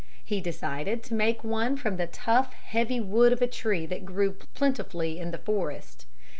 [0.25, 4.31] He decided to make one from the tough heavy wood of a tree that grew
[4.55, 6.07] plentifully in the forest.